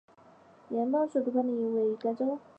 [0.69, 2.39] 联邦首都帕利基尔位于该州。